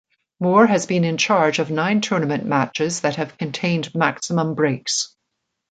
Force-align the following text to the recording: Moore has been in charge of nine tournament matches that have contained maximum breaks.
Moore 0.39 0.65
has 0.65 0.87
been 0.87 1.03
in 1.03 1.15
charge 1.19 1.59
of 1.59 1.69
nine 1.69 2.01
tournament 2.01 2.43
matches 2.43 3.01
that 3.01 3.17
have 3.17 3.37
contained 3.37 3.93
maximum 3.93 4.55
breaks. 4.55 5.15